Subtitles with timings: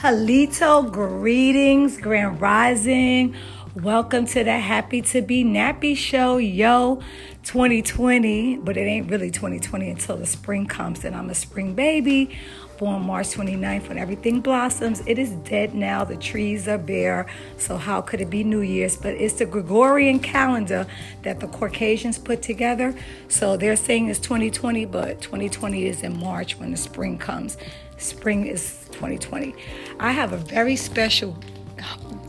[0.00, 3.36] Halito, greetings, Grand Rising.
[3.74, 7.02] Welcome to the Happy to Be Nappy Show, yo,
[7.42, 8.56] 2020.
[8.56, 12.38] But it ain't really 2020 until the spring comes, and I'm a spring baby.
[12.80, 15.02] Born March 29th when everything blossoms.
[15.04, 16.02] It is dead now.
[16.02, 17.26] The trees are bare.
[17.58, 18.96] So, how could it be New Year's?
[18.96, 20.86] But it's the Gregorian calendar
[21.22, 22.94] that the Caucasians put together.
[23.28, 27.58] So, they're saying it's 2020, but 2020 is in March when the spring comes.
[27.98, 29.54] Spring is 2020.
[29.98, 31.36] I have a very special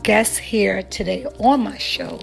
[0.02, 2.20] guest here today on my show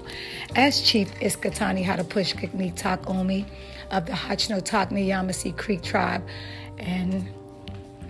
[0.56, 3.48] as Chief Iskatani Hadapushkik Takomi
[3.90, 6.24] of the Hachnotakni Yamasee Creek tribe.
[6.78, 7.28] And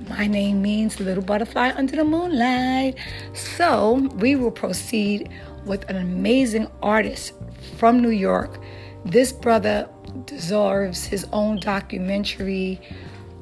[0.07, 2.95] my name means little butterfly under the moonlight.
[3.33, 5.29] So we will proceed
[5.65, 7.33] with an amazing artist
[7.77, 8.59] from New York.
[9.05, 9.89] This brother
[10.25, 12.79] deserves his own documentary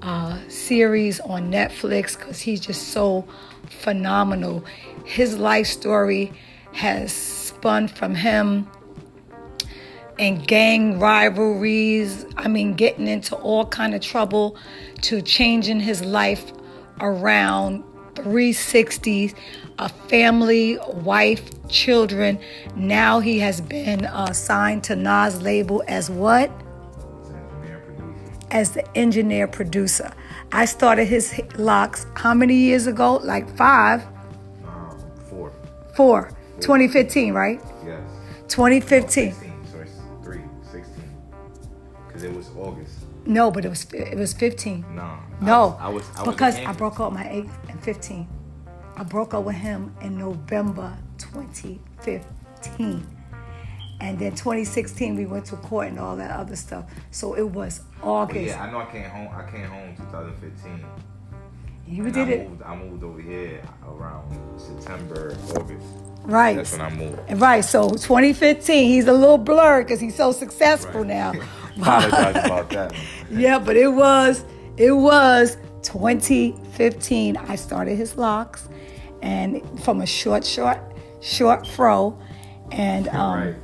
[0.01, 3.27] uh, series on Netflix because he's just so
[3.69, 4.63] phenomenal.
[5.05, 6.31] His life story
[6.73, 8.69] has spun from him
[10.19, 14.55] and gang rivalries i mean getting into all kind of trouble
[15.01, 16.51] to changing his life
[17.01, 17.83] around
[18.15, 19.33] 360s
[19.79, 22.39] a family wife children
[22.75, 26.51] now he has been uh, signed to Nas label as what
[28.51, 30.11] as the engineer producer.
[30.51, 33.15] I started his locks how many years ago?
[33.17, 34.05] Like five?
[34.65, 34.97] Um,
[35.29, 35.51] four.
[35.95, 36.31] Four.
[36.59, 37.61] 2015, right?
[37.85, 38.01] Yes.
[38.47, 39.35] 2015.
[43.27, 44.85] No, but it was it was 15.
[44.95, 45.17] No.
[45.41, 48.27] No, I was, I was, I because I broke up my eighth and 15.
[48.95, 53.05] I broke up with him in November 2015.
[53.99, 56.85] And then 2016 we went to court and all that other stuff.
[57.11, 58.45] So it was August.
[58.47, 59.29] yeah, I know I came home.
[59.35, 60.85] I came home 2015.
[61.87, 64.25] you And did I it Moved, I moved over here around
[64.59, 65.85] September, August.
[66.23, 66.55] right.
[66.57, 67.19] That's when I moved.
[67.41, 71.07] Right, so 2015, he's a little blurred because he's so successful Right.
[71.07, 71.33] now.
[71.77, 72.93] Apologize about that.
[73.31, 74.43] yeah, but it was
[74.77, 77.37] it was 2015.
[77.37, 78.67] I started his locks,
[79.21, 80.79] and from a short, short,
[81.21, 82.17] short fro,
[82.71, 83.55] and um,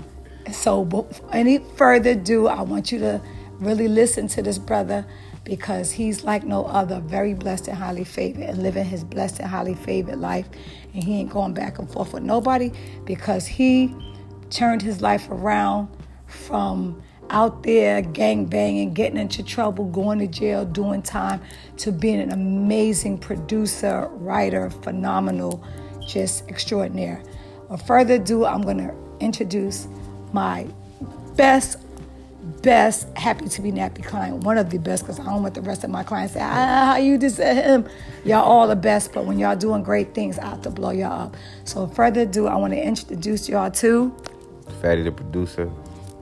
[0.46, 0.54] Right.
[0.54, 3.22] so any further ado, I want you to
[3.60, 5.06] really listen to this brother
[5.44, 9.50] because he's like no other, very blessed and highly favored, and living his blessed and
[9.50, 10.48] highly favored life,
[10.94, 12.72] and he ain't going back and forth with nobody
[13.06, 13.94] because he
[14.50, 15.90] turned his life around
[16.28, 21.42] from out there gang banging, getting into trouble, going to jail, doing time,
[21.78, 25.64] to being an amazing producer, writer, phenomenal,
[26.06, 27.22] just extraordinaire.
[27.70, 29.88] Without further ado, I'm going to introduce
[30.32, 30.68] my
[31.36, 31.78] best,
[32.62, 34.44] best happy to be nappy client.
[34.44, 36.46] One of the best, because I don't want the rest of my clients to say,
[36.46, 37.88] ah, how you just him.
[38.26, 41.24] Y'all all the best, but when y'all doing great things, I have to blow y'all
[41.24, 41.38] up.
[41.64, 44.16] So, without further ado, I want to introduce y'all to
[44.82, 45.72] Fatty the producer.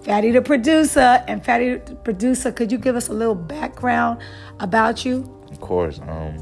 [0.04, 1.24] Fatty the producer.
[1.28, 4.22] And Fatty the producer, could you give us a little background
[4.60, 5.30] about you?
[5.52, 6.38] Of course, um,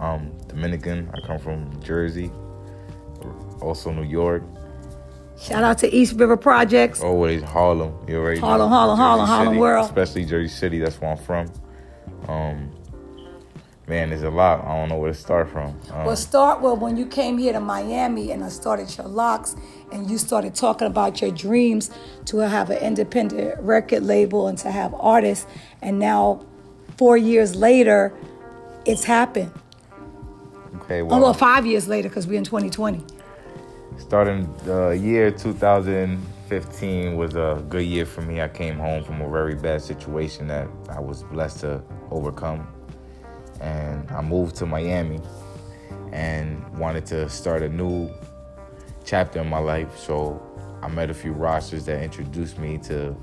[0.00, 1.10] I'm Dominican.
[1.14, 2.30] I come from Jersey,
[3.60, 4.42] also New York.
[5.38, 7.02] Shout out to East River Projects.
[7.02, 7.94] Always Harlem.
[8.08, 8.46] You already know.
[8.46, 9.86] Harlem, Harlem, Jersey Harlem, Harlem world.
[9.86, 10.78] Especially Jersey City.
[10.78, 11.52] That's where I'm from.
[12.28, 12.70] Um,
[13.88, 14.64] man, there's a lot.
[14.64, 15.78] I don't know where to start from.
[15.92, 19.56] Um, Well, start with when you came here to Miami and I started your locks
[19.92, 21.90] and you started talking about your dreams
[22.26, 25.46] to have an independent record label and to have artists.
[25.82, 26.44] And now,
[26.96, 28.12] four years later,
[28.86, 29.50] it's happened.
[30.82, 33.04] okay, Oh, well, well, five years later because we're in 2020.
[33.98, 38.40] starting the year 2015 was a good year for me.
[38.40, 42.66] I came home from a very bad situation that I was blessed to overcome.
[43.62, 45.20] And I moved to Miami
[46.12, 48.10] and wanted to start a new
[49.04, 49.96] chapter in my life.
[49.96, 50.42] So
[50.82, 53.16] I met a few rosters that introduced me to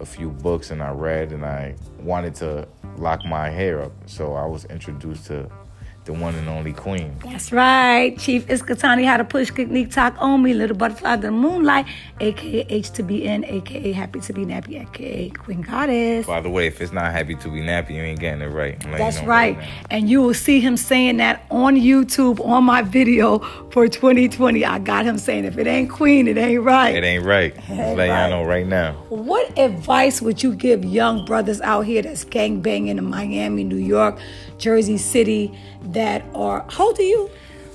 [0.00, 3.92] a few books and I read and I wanted to lock my hair up.
[4.06, 5.50] So I was introduced to
[6.08, 7.14] the one and only Queen.
[7.22, 8.18] That's right.
[8.18, 11.84] Chief Iskatani had to push Kiknik Talk on me, Little Butterfly the Moonlight,
[12.20, 16.26] aka H to be in, aka Happy to be Nappy, aka Queen Goddess.
[16.26, 18.80] By the way, if it's not happy to be nappy, you ain't getting it right.
[18.80, 19.58] That's right.
[19.90, 23.40] And you will see him saying that on YouTube on my video
[23.70, 24.64] for 2020.
[24.64, 26.94] I got him saying, if it ain't Queen, it ain't right.
[26.94, 27.54] It ain't right.
[27.68, 28.06] Ain't letting right.
[28.06, 28.92] y'all know right now.
[29.10, 33.76] What advice would you give young brothers out here that's gang banging in Miami, New
[33.76, 34.18] York,
[34.58, 37.30] Jersey City that are, how old are you?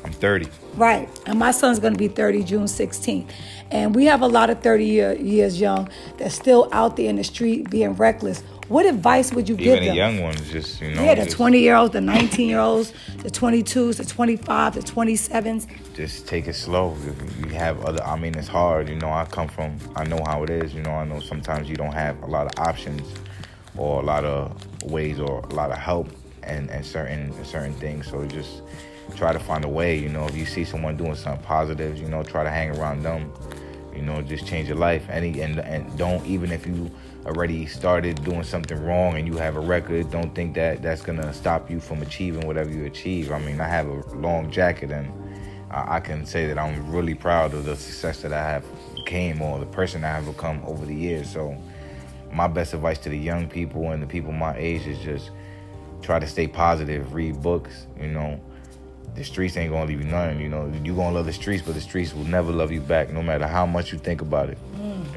[0.06, 0.48] I'm 30.
[0.76, 1.08] Right.
[1.26, 3.30] And my son's going to be 30 June 16th.
[3.72, 7.16] And we have a lot of 30 year, years young that's still out there in
[7.16, 8.42] the street being reckless.
[8.68, 9.96] What advice would you Even give the them?
[9.96, 12.94] young ones, just you know, yeah, the just, 20 year olds, the 19 year olds,
[13.18, 15.68] the 22s, the 25, the 27s.
[15.96, 16.96] just take it slow.
[17.40, 18.04] You have other.
[18.04, 18.90] I mean, it's hard.
[18.90, 19.78] You know, I come from.
[19.96, 20.74] I know how it is.
[20.74, 23.02] You know, I know sometimes you don't have a lot of options,
[23.78, 26.08] or a lot of ways, or a lot of help,
[26.46, 28.10] and and certain certain things.
[28.10, 28.62] So just
[29.16, 29.98] try to find a way.
[29.98, 33.04] You know, if you see someone doing something positive, you know, try to hang around
[33.04, 33.32] them.
[33.96, 35.06] You know, just change your life.
[35.10, 36.90] Any and and don't even if you
[37.26, 41.34] already started doing something wrong and you have a record, don't think that that's gonna
[41.34, 43.32] stop you from achieving whatever you achieve.
[43.32, 45.12] I mean, I have a long jacket and
[45.72, 49.42] I I can say that I'm really proud of the success that I have became
[49.42, 51.30] or the person I have become over the years.
[51.30, 51.56] So
[52.32, 55.30] my best advice to the young people and the people my age is just
[56.04, 58.40] try to stay positive, read books, you know.
[59.16, 60.72] The streets ain't gonna leave you nothing, you know.
[60.84, 63.48] You gonna love the streets, but the streets will never love you back, no matter
[63.48, 64.58] how much you think about it,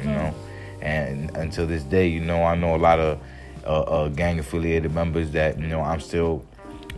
[0.02, 0.34] you know.
[0.82, 3.18] And until this day, you know, I know a lot of
[3.64, 6.44] uh, uh, gang affiliated members that you know I'm still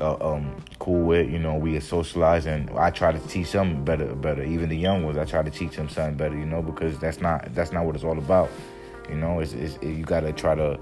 [0.01, 1.31] uh, um, cool with.
[1.31, 4.43] You know, we socialize, and I try to teach them better, better.
[4.43, 6.37] Even the young ones, I try to teach them something better.
[6.37, 8.51] You know, because that's not that's not what it's all about.
[9.09, 10.79] You know, it's, it's you got to try to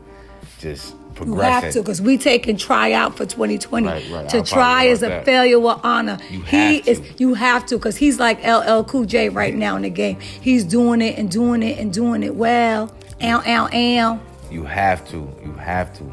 [0.61, 0.95] just
[1.25, 3.87] You have to, because we take and try out for 2020.
[3.87, 4.29] Right, right.
[4.31, 5.25] To I try is a that.
[5.25, 6.19] failure with honor.
[6.31, 7.01] You he have is.
[7.01, 7.07] to.
[7.19, 10.19] You have to, because he's like LL Cool J right now in the game.
[10.21, 12.95] He's doing it and doing it and doing it well.
[13.23, 14.21] Ow, ow, ow.
[14.51, 16.13] you have to you have to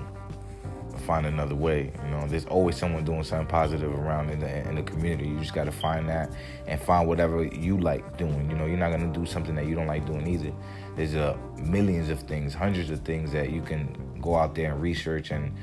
[1.06, 4.76] find another way you know there's always someone doing something positive around in the, in
[4.76, 6.32] the community you just got to find that
[6.66, 9.66] and find whatever you like doing you know you're not going to do something that
[9.66, 10.54] you don't like doing either
[10.96, 14.82] there's uh, millions of things hundreds of things that you can go out there and
[14.82, 15.56] research and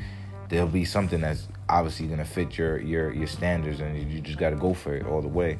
[0.48, 4.38] there'll be something that's obviously going to fit your your your standards and you just
[4.38, 5.58] got to go for it all the way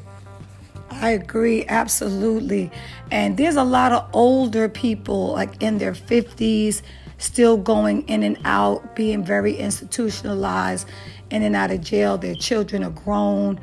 [0.90, 2.70] I agree, absolutely.
[3.10, 6.82] And there's a lot of older people, like in their 50s,
[7.18, 10.88] still going in and out, being very institutionalized,
[11.30, 12.18] in and out of jail.
[12.18, 13.60] Their children are grown,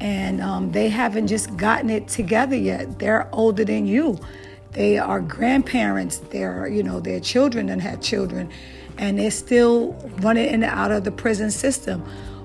[0.00, 2.98] and um, they haven't just gotten it together yet.
[2.98, 4.18] They're older than you.
[4.72, 6.18] They are grandparents.
[6.18, 8.50] They're, you know, their children and had children,
[8.98, 12.00] and they're still running in and out of the prison system.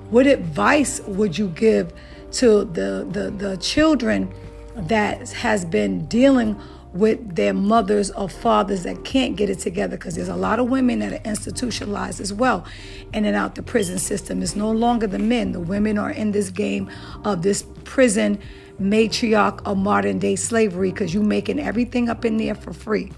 [0.09, 1.93] What advice would you give
[2.33, 4.31] to the, the, the children
[4.75, 6.59] that has been dealing
[6.93, 10.69] with their mothers or fathers that can't get it together because there's a lot of
[10.69, 12.65] women that are institutionalized as well
[13.13, 16.31] in and out the prison system it's no longer the men the women are in
[16.31, 16.89] this game
[17.25, 18.39] of this prison
[18.79, 23.11] matriarch of modern day slavery because you're making everything up in there for free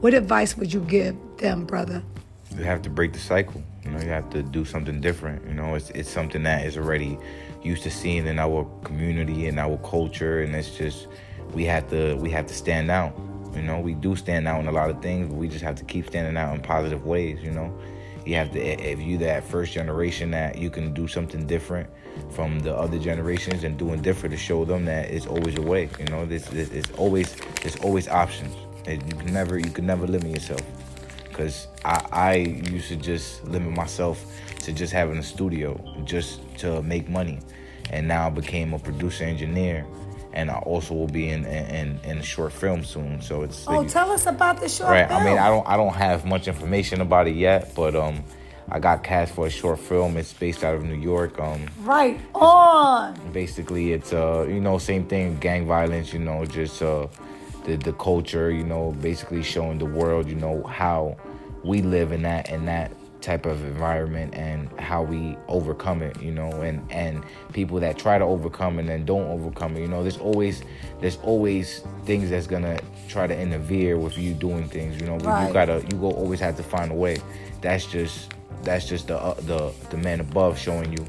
[0.00, 2.02] what advice would you give them brother
[2.54, 3.62] you have to break the cycle.
[3.84, 5.46] You know, you have to do something different.
[5.46, 7.18] You know, it's it's something that is already
[7.62, 11.08] used to seeing in our community and our culture, and it's just
[11.52, 13.16] we have to we have to stand out.
[13.54, 15.76] You know, we do stand out in a lot of things, but we just have
[15.76, 17.42] to keep standing out in positive ways.
[17.42, 17.76] You know,
[18.26, 21.88] you have to if you that first generation that you can do something different
[22.30, 25.88] from the other generations and doing different to show them that it's always a way.
[25.98, 28.54] You know, this it's always there's always options.
[28.86, 30.62] And You can never you can never limit yourself
[31.28, 34.24] because I, I used to just limit myself
[34.60, 37.40] to just having a studio just to make money
[37.90, 39.86] and now I became a producer engineer
[40.36, 43.84] and I also will be in in, in a short film soon so it's oh
[43.84, 44.92] tell us about the short film.
[44.92, 47.96] right film I mean I don't I don't have much information about it yet but
[47.96, 48.22] um
[48.68, 52.20] I got cast for a short film it's based out of New York um right
[52.34, 57.06] on basically it's uh you know same thing gang violence you know just uh
[57.64, 61.16] the the culture you know basically showing the world you know how
[61.64, 62.92] we live in that in that
[63.26, 68.16] type of environment and how we overcome it you know and and people that try
[68.18, 70.62] to overcome and then don't overcome it you know there's always
[71.00, 72.78] there's always things that's gonna
[73.08, 75.48] try to interfere with you doing things you know but Right.
[75.48, 77.16] you gotta you go always have to find a way
[77.62, 81.04] that's just that's just the uh, the the man above showing you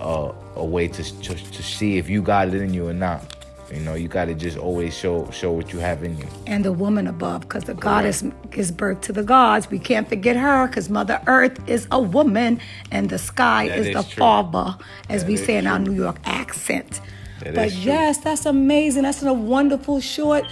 [0.00, 3.35] uh, a way to, to to see if you got it in you or not.
[3.72, 6.26] You know, you got to just always show show what you have in you.
[6.46, 9.68] and the woman above because the goddess gives birth to the gods.
[9.70, 12.60] We can't forget her because Mother Earth is a woman
[12.92, 14.76] and the sky That is is the father,
[15.08, 15.80] as That we say in our.
[15.80, 17.00] New York accent.
[17.40, 19.02] That but yes, that's amazing.
[19.02, 20.44] That's a wonderful short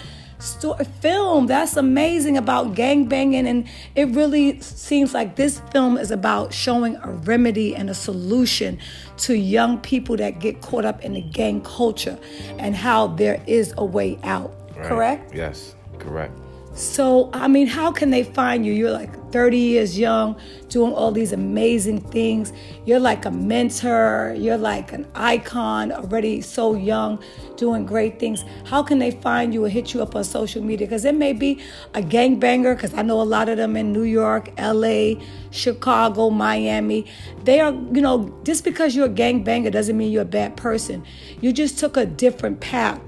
[1.00, 1.46] film.
[1.46, 6.96] That's amazing about gang banging, and it really seems like this film is about showing
[6.96, 8.78] a remedy and a solution
[9.18, 12.18] to young people that get caught up in the gang culture
[12.58, 14.54] and how there is a way out.
[14.76, 14.86] Right?
[14.86, 15.34] Correct?
[15.34, 16.38] Yes, correct.
[16.74, 18.72] So, I mean, how can they find you?
[18.72, 20.34] You're like 30 years young,
[20.68, 22.52] doing all these amazing things.
[22.84, 24.34] You're like a mentor.
[24.36, 27.22] You're like an icon, already so young,
[27.56, 28.44] doing great things.
[28.64, 30.88] How can they find you or hit you up on social media?
[30.88, 31.60] Because it may be
[31.94, 35.14] a gangbanger, because I know a lot of them in New York, LA,
[35.52, 37.06] Chicago, Miami.
[37.44, 41.04] They are, you know, just because you're a gangbanger doesn't mean you're a bad person.
[41.40, 43.00] You just took a different path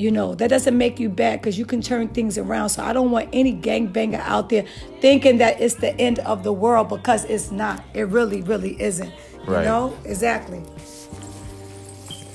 [0.00, 2.70] you know, that doesn't make you bad because you can turn things around.
[2.70, 4.64] So I don't want any gangbanger out there
[5.00, 7.84] thinking that it's the end of the world because it's not.
[7.92, 9.12] It really, really isn't.
[9.46, 9.60] Right.
[9.60, 9.98] You know?
[10.06, 10.62] Exactly.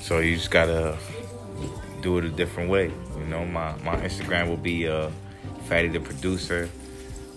[0.00, 0.96] So you just gotta
[2.02, 2.92] do it a different way.
[3.18, 5.10] You know, my, my Instagram will be uh,
[5.64, 6.70] Fatty the Producer.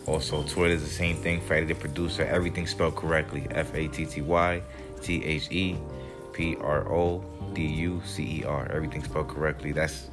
[0.06, 2.24] Also, Twitter is the same thing, Fatty the Producer.
[2.24, 3.48] Everything spelled correctly.
[3.50, 4.62] F A T T Y
[5.02, 5.76] T H E
[6.40, 7.22] P R O
[7.54, 8.72] D U C E R.
[8.72, 9.74] Everything spelled correctly.
[9.74, 10.10] That's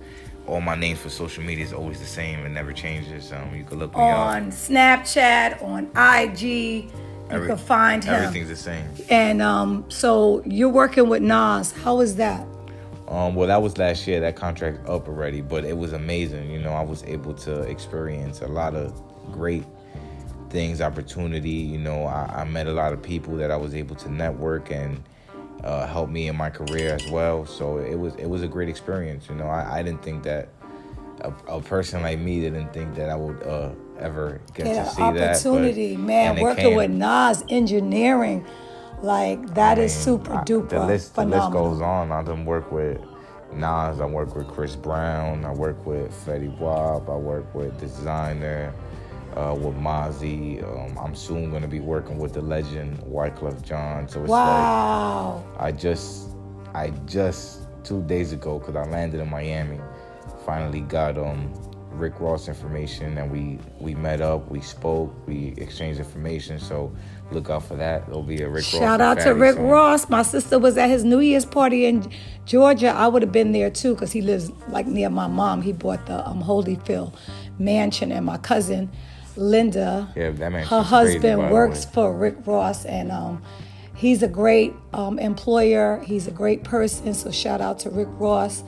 [0.49, 2.41] all my names for social media is always the same.
[2.41, 3.33] It never changes.
[3.33, 4.53] Um, you can look me on up.
[4.53, 6.43] Snapchat, on IG.
[6.43, 6.91] You
[7.31, 8.15] Every, can find him.
[8.15, 8.85] Everything's the same.
[9.09, 11.71] And um, so you're working with Nas.
[11.71, 12.45] How is that?
[13.07, 14.19] Um, well, that was last year.
[14.19, 16.51] That contract up already, but it was amazing.
[16.51, 19.65] You know, I was able to experience a lot of great
[20.51, 21.51] things, opportunity.
[21.51, 24.73] You know, I, I met a lot of people that I was able to network
[24.73, 25.01] and
[25.65, 27.47] uh, helped me in my career as well.
[27.47, 29.29] So it was it was a great experience.
[29.29, 30.49] You know, I, I didn't think that
[31.21, 34.91] a, a, person like me didn't think that I would uh, ever get, get to
[34.91, 35.31] see opportunity, that.
[35.31, 38.45] Opportunity, man, working with Nas engineering,
[39.03, 40.71] like that I is super duper.
[40.71, 41.51] The list, phenomenal.
[41.51, 42.13] the list goes on.
[42.13, 43.01] I done work with
[43.53, 44.01] Nas.
[44.01, 45.45] I work with Chris Brown.
[45.45, 47.09] I work with Fetty Wap.
[47.09, 48.73] I work with Desiigner
[49.37, 50.63] uh, with Mozzy.
[50.65, 54.09] Um, I'm soon going to be working with the legend Wyclef Jean.
[54.09, 55.45] So it's wow.
[55.53, 56.31] like I just,
[56.75, 59.79] I just two days ago, because I landed in Miami,
[60.45, 61.53] finally got um
[61.93, 66.59] Rick Ross information, and we we met up, we spoke, we exchanged information.
[66.59, 66.93] So
[67.31, 68.07] look out for that.
[68.09, 68.91] It'll be a Rick Shout Ross.
[68.91, 69.69] Shout out to Rick song.
[69.69, 70.09] Ross.
[70.09, 72.11] My sister was at his New Year's party in
[72.45, 72.89] Georgia.
[72.89, 75.63] I would have been there too because he lives like near my mom.
[75.63, 77.15] He bought the um, Holyfield
[77.59, 78.91] mansion, and my cousin
[79.37, 83.43] Linda, yeah, that her husband crazy, works for Rick Ross, and um,
[83.95, 86.03] he's a great um, employer.
[86.05, 87.15] He's a great person.
[87.15, 88.65] So shout out to Rick Ross,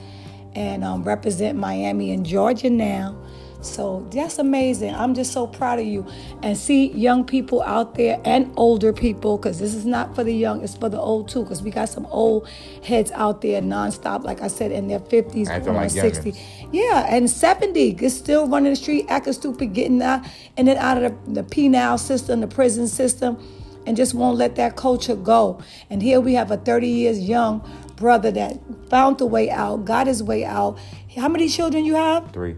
[0.53, 3.17] and um, represent Miami and Georgia now.
[3.61, 4.95] So that's amazing.
[4.95, 6.05] I'm just so proud of you.
[6.41, 10.33] And see young people out there and older people, because this is not for the
[10.33, 12.47] young, it's for the old too, because we got some old
[12.83, 16.33] heads out there nonstop, like I said, in their 50s, going like 60.
[16.71, 20.25] Yeah, and 70, is still running the street, acting stupid, getting out
[20.55, 23.37] in and out of the, the penal system, the prison system,
[23.85, 25.61] and just won't let that culture go.
[25.89, 28.57] And here we have a 30 years young brother that
[28.89, 30.79] found the way out, got his way out.
[31.17, 32.31] How many children you have?
[32.31, 32.55] Three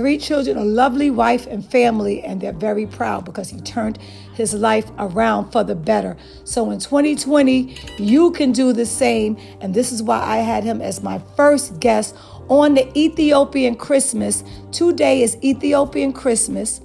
[0.00, 3.98] three children, a lovely wife and family, and they're very proud because he turned
[4.32, 6.16] his life around for the better.
[6.44, 9.36] So in 2020, you can do the same.
[9.60, 12.16] And this is why I had him as my first guest
[12.48, 14.42] on the Ethiopian Christmas.
[14.72, 16.80] Today is Ethiopian Christmas,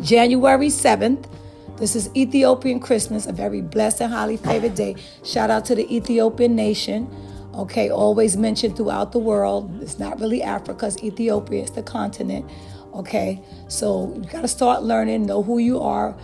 [0.00, 1.26] January 7th.
[1.76, 4.96] This is Ethiopian Christmas, a very blessed and highly favored day.
[5.22, 7.10] Shout out to the Ethiopian nation
[7.56, 9.82] okay, always mentioned throughout the world.
[9.82, 12.48] It's not really Africa, it's Ethiopia, it's the continent,
[12.94, 13.42] okay?
[13.68, 16.16] So you got to start learning, know who you are,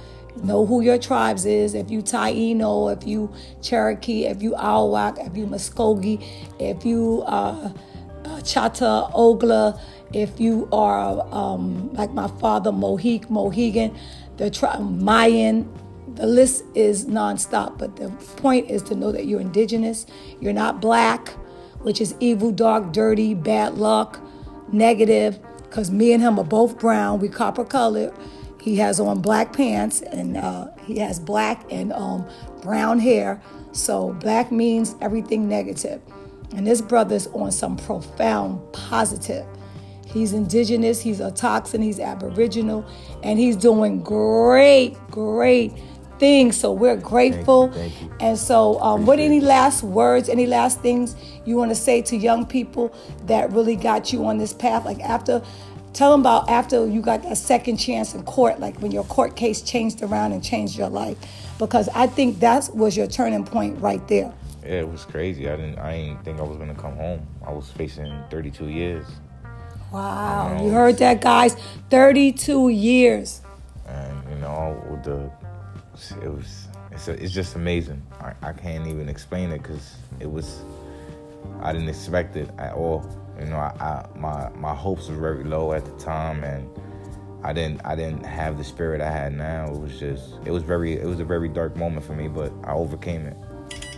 [0.43, 1.75] know who your tribes is.
[1.75, 6.25] If you Taino, if you Cherokee, if you Arawak, if you Muskogee,
[6.59, 7.73] if you uh,
[8.25, 9.81] uh, Chata, Ogla,
[10.13, 13.97] if you are um, like my father, Mohik, Mohegan,
[14.37, 15.69] the tri- Mayan,
[16.15, 20.07] the list is nonstop, but the point is to know that you're indigenous,
[20.41, 21.31] you're not black,
[21.81, 24.21] which is evil, dark, dirty, bad luck,
[24.73, 28.13] negative, because me and him are both brown, we copper colored.
[28.61, 32.29] He has on black pants and uh, he has black and um,
[32.61, 33.43] brown hair.
[33.73, 36.01] So black means everything negative.
[36.55, 39.47] And this brother's on some profound positive.
[40.07, 42.85] He's indigenous, he's a toxin, he's aboriginal,
[43.23, 45.73] and he's doing great, great
[46.23, 46.57] things.
[46.57, 47.73] So we're grateful.
[47.73, 48.17] Thank you, thank you.
[48.21, 52.17] And so, um, what any last words, any last things you want to say to
[52.17, 52.95] young people
[53.27, 54.85] that really got you on this path?
[54.85, 55.43] Like after,
[55.95, 59.35] tell them about after you got that second chance in court, like when your court
[59.35, 61.19] case changed around and changed your life,
[61.59, 64.33] because I think that was your turning point right there.
[64.63, 65.51] Yeah, it was crazy.
[65.51, 65.81] I didn't.
[65.81, 67.27] I didn't think I was gonna come home.
[67.45, 69.07] I was facing 32 years.
[69.91, 71.57] Wow, you, know, you heard that, guys?
[71.91, 73.43] 32 years.
[73.87, 75.29] And you know, with the
[76.23, 78.03] it was it's, a, it's just amazing.
[78.21, 80.63] I, I can't even explain it because it was
[81.61, 83.05] I didn't expect it at all.
[83.39, 86.69] You know, I, I, my my hopes were very low at the time, and
[87.43, 89.67] I didn't I didn't have the spirit I had now.
[89.67, 92.53] It was just it was very it was a very dark moment for me, but
[92.65, 93.37] I overcame it.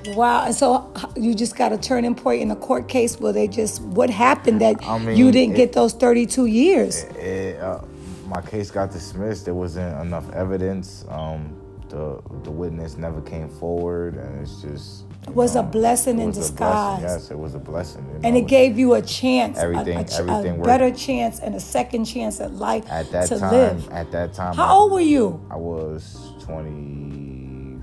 [0.08, 0.44] Wow.
[0.44, 3.80] And so you just got a turning point in a court case where they just,
[3.82, 7.04] what happened that I mean, you didn't it- get those 32 years?
[7.04, 7.80] It, uh,
[8.26, 9.46] my case got dismissed.
[9.46, 11.04] There wasn't enough evidence.
[11.08, 11.56] Um,
[11.94, 16.98] the the witness never came forward, and it's just was a blessing it in disguise.
[17.00, 17.02] blessing.
[17.08, 18.04] Yes, it was a blessing.
[18.12, 21.38] you and it gave you a chance, a- Everything- a, ch- everything a better chance
[21.38, 23.52] and a second chance at life at that to time.
[23.52, 23.90] live.
[23.92, 25.40] At that time, How I- old were you?
[25.50, 27.78] I was twenty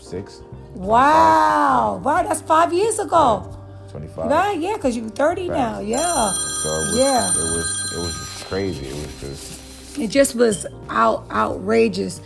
[0.00, 0.40] six.
[0.74, 2.00] Wow.
[2.04, 3.52] Wow, that's five years ago.
[3.90, 4.30] 25.
[4.30, 5.80] Right, yeah, because you're 30 now.
[5.80, 6.30] Yeah.
[6.62, 7.30] So it was, Yeah.
[7.30, 8.86] it was it was just crazy.
[8.86, 12.20] It was just It just was out outrageous,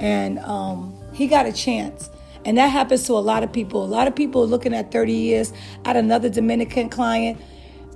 [0.00, 2.10] and um, he got a chance.
[2.44, 3.84] And that happens to a lot of people.
[3.84, 5.52] A lot of people looking at 30 years.
[5.84, 7.40] I had another Dominican client.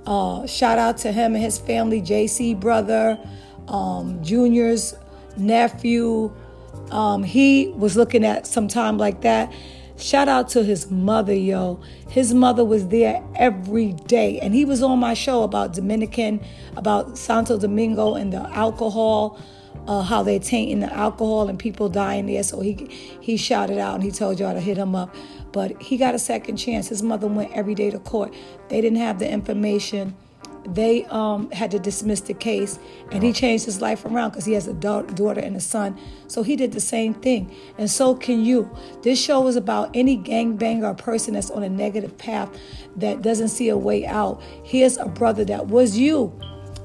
[0.05, 3.19] Uh, shout out to him and his family, JC brother,
[3.67, 4.95] um, Junior's
[5.37, 6.33] nephew.
[6.89, 9.53] Um, he was looking at some time like that.
[9.97, 11.81] Shout out to his mother, yo.
[12.09, 14.39] His mother was there every day.
[14.39, 16.41] And he was on my show about Dominican,
[16.77, 19.37] about Santo Domingo and the alcohol,
[19.89, 22.43] uh, how they're tainting the alcohol and people dying there.
[22.43, 22.75] So he
[23.19, 25.13] he shouted out and he told y'all to hit him up.
[25.51, 26.89] But he got a second chance.
[26.89, 28.31] His mother went every day to court.
[28.69, 30.15] They didn't have the information
[30.67, 32.77] they um, had to dismiss the case
[33.11, 35.97] and he changed his life around because he has a da- daughter and a son
[36.27, 38.69] so he did the same thing and so can you
[39.01, 42.49] this show is about any gangbanger or person that's on a negative path
[42.97, 46.37] that doesn't see a way out here's a brother that was you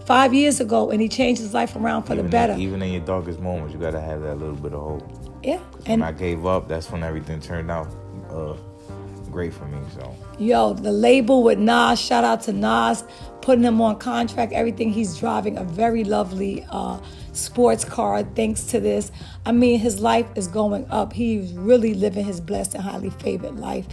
[0.07, 2.93] five years ago and he changed his life around for the better In, even in
[2.93, 5.03] your darkest moments, you gotta have that little bit of hope.
[5.43, 7.89] yeah When and I gave up, that's when everything turned out
[8.31, 8.55] uh,
[9.31, 9.79] great for me.
[9.95, 13.05] So Yo, the label with Nas, shout out to Nas,
[13.41, 14.93] putting him on contract, everything.
[14.93, 17.01] He's driving a very lovely uh,
[17.33, 19.11] sports car thanks to this.
[19.45, 21.13] I mean, his life is going up.
[21.13, 23.87] He's really living his blessed and highly favored life.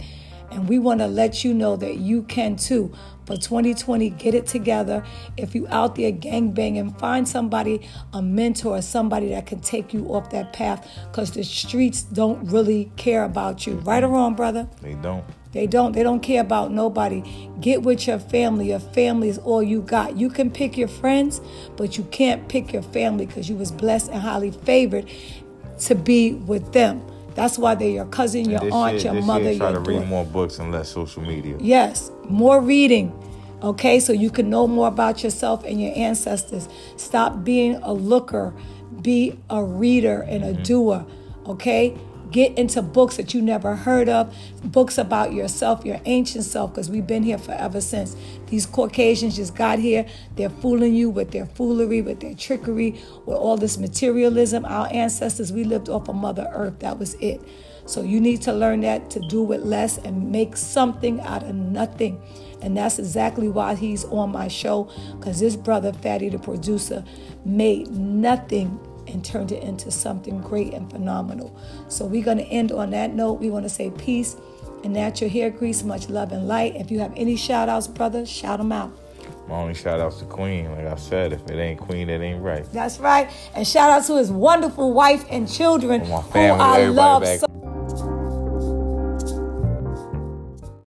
[0.52, 2.92] And we want to let you know that you can too.
[3.26, 5.04] For 2020, get it together.
[5.36, 10.30] If you out there gangbanging, find somebody, a mentor, somebody that can take you off
[10.30, 13.74] that path because the streets don't really care about you.
[13.74, 14.68] Right or wrong, brother?
[14.80, 15.24] they don't.
[15.52, 15.92] They don't.
[15.92, 17.22] They don't care about nobody.
[17.60, 18.70] Get with your family.
[18.70, 20.16] Your family is all you got.
[20.16, 21.40] You can pick your friends,
[21.76, 25.08] but you can't pick your family because you was blessed and highly favored
[25.80, 27.02] to be with them.
[27.34, 30.00] That's why they're your cousin, your aunt, year, your mother, year, try your to daughter.
[30.00, 31.56] read more books and less social media.
[31.60, 33.12] Yes, more reading.
[33.62, 36.68] Okay, so you can know more about yourself and your ancestors.
[36.96, 38.52] Stop being a looker,
[39.00, 40.62] be a reader and a mm-hmm.
[40.62, 41.06] doer.
[41.46, 41.96] Okay,
[42.32, 46.90] get into books that you never heard of, books about yourself, your ancient self, because
[46.90, 48.16] we've been here forever since.
[48.46, 50.06] These Caucasians just got here.
[50.36, 52.92] They're fooling you with their foolery, with their trickery,
[53.26, 54.64] with all this materialism.
[54.64, 56.78] Our ancestors, we lived off of Mother Earth.
[56.80, 57.40] That was it.
[57.84, 61.54] So you need to learn that to do with less and make something out of
[61.54, 62.22] nothing.
[62.62, 67.04] And that's exactly why he's on my show, because this brother, Fatty, the producer,
[67.44, 68.78] made nothing
[69.12, 71.56] and turned it into something great and phenomenal.
[71.88, 73.34] So we're going to end on that note.
[73.34, 74.36] We want to say peace
[74.84, 76.76] and natural hair grease, much love and light.
[76.76, 78.92] If you have any shout outs, brother, shout them out.
[79.48, 80.70] My only shout outs to Queen.
[80.72, 82.64] Like I said, if it ain't Queen, it ain't right.
[82.72, 83.30] That's right.
[83.54, 87.46] And shout out to his wonderful wife and children My who I love back so